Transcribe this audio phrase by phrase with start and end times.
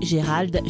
[0.00, 0.62] Gérald.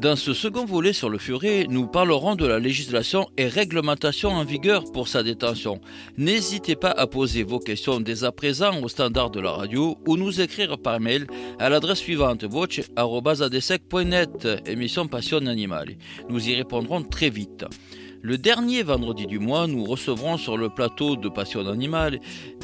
[0.00, 4.44] Dans ce second volet sur le furet, nous parlerons de la législation et réglementation en
[4.44, 5.80] vigueur pour sa détention.
[6.16, 10.16] N'hésitez pas à poser vos questions dès à présent au standard de la radio ou
[10.16, 11.26] nous écrire par mail
[11.58, 15.96] à l'adresse suivante voce.adesec.net, émission Passion Animale.
[16.28, 17.64] Nous y répondrons très vite.
[18.20, 22.18] Le dernier vendredi du mois, nous recevrons sur le plateau de Passion Animale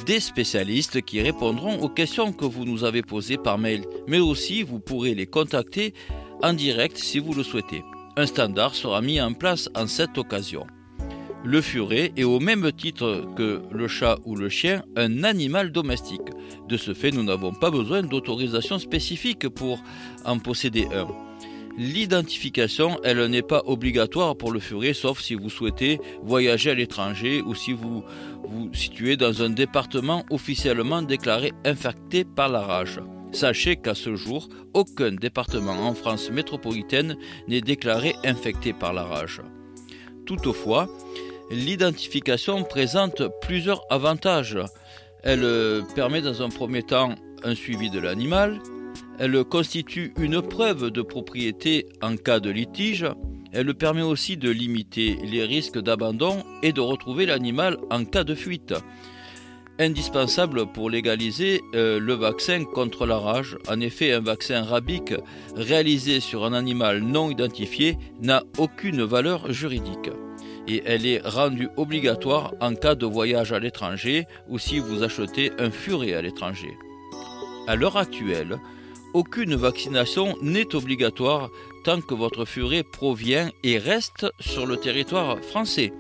[0.04, 4.64] des spécialistes qui répondront aux questions que vous nous avez posées par mail, mais aussi
[4.64, 5.94] vous pourrez les contacter
[6.42, 7.84] en direct si vous le souhaitez.
[8.16, 10.66] Un standard sera mis en place en cette occasion.
[11.44, 16.32] Le furet est au même titre que le chat ou le chien un animal domestique.
[16.68, 19.78] De ce fait, nous n'avons pas besoin d'autorisation spécifique pour
[20.24, 21.06] en posséder un.
[21.76, 27.42] L'identification, elle n'est pas obligatoire pour le furet, sauf si vous souhaitez voyager à l'étranger
[27.42, 28.04] ou si vous
[28.44, 33.00] vous situez dans un département officiellement déclaré infecté par la rage.
[33.32, 37.16] Sachez qu'à ce jour, aucun département en France métropolitaine
[37.48, 39.40] n'est déclaré infecté par la rage.
[40.26, 40.88] Toutefois,
[41.50, 44.58] l'identification présente plusieurs avantages.
[45.24, 48.60] Elle permet dans un premier temps un suivi de l'animal,
[49.18, 53.06] elle constitue une preuve de propriété en cas de litige,
[53.52, 58.34] elle permet aussi de limiter les risques d'abandon et de retrouver l'animal en cas de
[58.34, 58.74] fuite
[59.78, 63.56] indispensable pour légaliser euh, le vaccin contre la rage.
[63.68, 65.14] En effet, un vaccin rabique
[65.56, 70.10] réalisé sur un animal non identifié n'a aucune valeur juridique.
[70.66, 75.50] Et elle est rendue obligatoire en cas de voyage à l'étranger ou si vous achetez
[75.58, 76.72] un furet à l'étranger.
[77.66, 78.58] À l'heure actuelle,
[79.14, 81.48] aucune vaccination n'est obligatoire
[81.84, 85.92] tant que votre furet provient et reste sur le territoire français.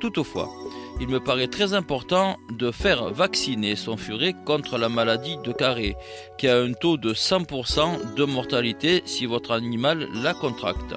[0.00, 0.50] Toutefois,
[1.00, 5.96] il me paraît très important de faire vacciner son furet contre la maladie de Carré,
[6.38, 10.94] qui a un taux de 100% de mortalité si votre animal la contracte.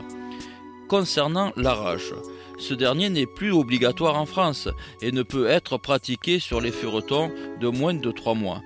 [0.87, 2.13] Concernant la rage,
[2.57, 4.67] ce dernier n'est plus obligatoire en France
[5.01, 8.61] et ne peut être pratiqué sur les furetons de moins de 3 mois.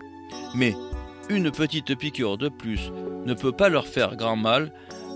[0.53, 0.73] Mais
[1.29, 2.91] une petite piqûre de plus
[3.25, 4.71] ne peut pas leur faire grand mal,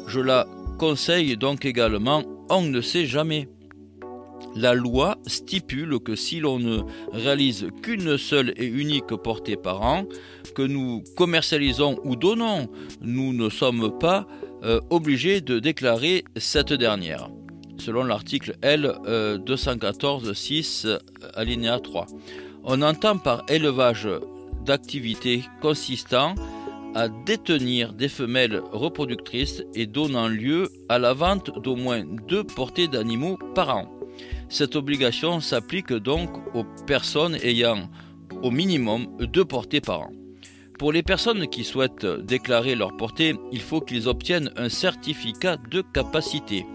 [0.08, 0.48] je la
[0.78, 3.48] conseille donc également, on ne sait jamais.
[4.56, 6.80] La loi stipule que si l'on ne
[7.12, 10.06] réalise qu'une seule et unique portée par an,
[10.56, 12.68] que nous commercialisons ou donnons,
[13.02, 14.26] nous ne sommes pas
[14.64, 17.30] euh, obligés de déclarer cette dernière,
[17.78, 20.98] selon l'article L 214.6 euh,
[21.36, 22.08] alinéa 3.
[22.64, 24.08] On entend par élevage
[24.70, 26.36] d'activité consistant
[26.94, 32.88] à détenir des femelles reproductrices et donnant lieu à la vente d'au moins deux portées
[32.88, 33.90] d'animaux par an.
[34.48, 37.90] Cette obligation s'applique donc aux personnes ayant
[38.44, 40.12] au minimum deux portées par an.
[40.80, 45.82] Pour les personnes qui souhaitent déclarer leur portée, il faut qu'ils obtiennent un certificat de
[45.82, 46.66] capacité.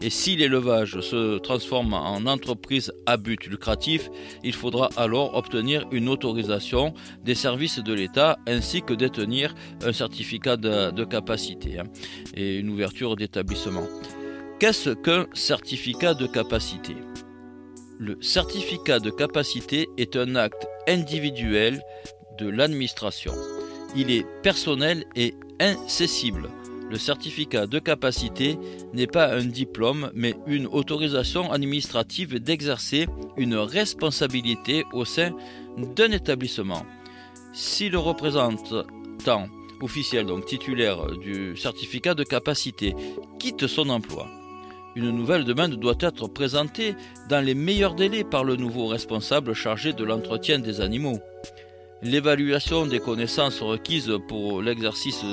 [0.00, 4.10] Et si l'élevage se transforme en entreprise à but lucratif,
[4.42, 10.56] il faudra alors obtenir une autorisation des services de l'État ainsi que détenir un certificat
[10.56, 11.84] de, capacité hein,
[12.34, 13.86] et une ouverture d'établissement.
[14.58, 16.96] Qu'est-ce qu'un certificat de capacité?
[18.00, 21.80] Le certificat de capacité est un acte individuel
[22.38, 23.32] de l'administration.
[23.96, 26.48] Il est personnel et incessible.
[26.90, 28.58] Le certificat de capacité
[28.92, 33.06] n'est pas un diplôme, mais une autorisation administrative d'exercer
[33.36, 35.32] une responsabilité au sein
[35.96, 36.84] d'un établissement.
[37.54, 39.48] Si le représentant
[39.80, 42.94] officiel, donc titulaire du certificat de capacité,
[43.38, 44.28] quitte son emploi,
[44.94, 46.94] une nouvelle demande doit être présentée
[47.30, 51.18] dans les meilleurs délais par le nouveau responsable chargé de l'entretien des animaux.
[52.02, 55.24] L'évaluation des connaissances requises pour l'exercice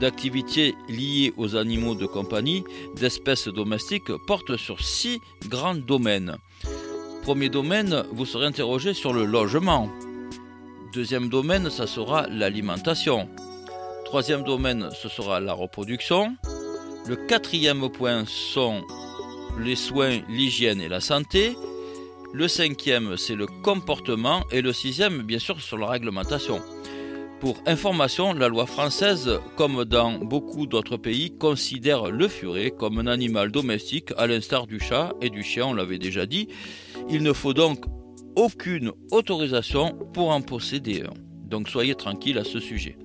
[0.00, 2.62] d'activités liées aux animaux de compagnie
[2.96, 6.36] d'espèces domestiques porte sur six grands domaines.
[7.22, 9.88] Premier domaine, vous serez interrogé sur le logement.
[10.92, 13.26] Deuxième domaine, ça sera l'alimentation.
[14.04, 16.36] Troisième domaine, ce sera la reproduction.
[17.06, 18.82] Le quatrième point sont
[19.58, 21.56] les soins, l'hygiène et la santé.
[22.32, 24.44] Le cinquième, c'est le comportement.
[24.52, 26.60] Et le sixième, bien sûr, sur la réglementation.
[27.40, 33.08] Pour information, la loi française, comme dans beaucoup d'autres pays, considère le furet comme un
[33.08, 36.48] animal domestique, à l'instar du chat et du chien, on l'avait déjà dit.
[37.08, 37.84] Il ne faut donc
[38.36, 41.14] aucune autorisation pour en posséder un.
[41.48, 42.96] Donc soyez tranquille à ce sujet.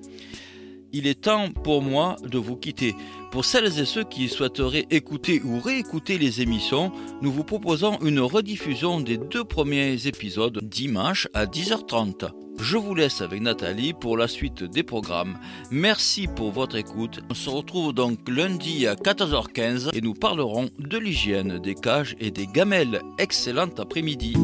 [0.96, 2.94] Il est temps pour moi de vous quitter.
[3.30, 6.90] Pour celles et ceux qui souhaiteraient écouter ou réécouter les émissions,
[7.20, 12.30] nous vous proposons une rediffusion des deux premiers épisodes dimanche à 10h30.
[12.58, 15.38] Je vous laisse avec Nathalie pour la suite des programmes.
[15.70, 17.20] Merci pour votre écoute.
[17.28, 22.30] On se retrouve donc lundi à 14h15 et nous parlerons de l'hygiène des cages et
[22.30, 23.02] des gamelles.
[23.18, 24.34] Excellent après-midi.